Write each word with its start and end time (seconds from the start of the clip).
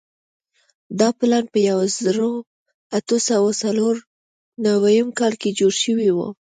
دا 0.99 1.09
پلان 1.17 1.45
په 1.53 1.57
یوه 1.69 1.85
زرو 2.03 2.31
اتو 2.97 3.17
سوو 3.29 3.49
څلور 3.61 3.95
نوېم 4.63 5.07
کال 5.19 5.33
کې 5.41 5.49
جوړ 5.59 5.73
شوی 5.83 6.09
وو. 6.13 6.27